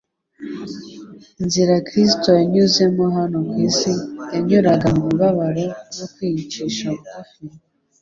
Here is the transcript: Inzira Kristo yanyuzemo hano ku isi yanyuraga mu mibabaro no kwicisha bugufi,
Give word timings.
Inzira 1.41 1.75
Kristo 1.87 2.27
yanyuzemo 2.39 3.03
hano 3.17 3.37
ku 3.49 3.55
isi 3.67 3.91
yanyuraga 4.33 4.85
mu 4.93 5.01
mibabaro 5.09 5.65
no 5.97 6.05
kwicisha 6.13 6.87
bugufi, 6.95 7.41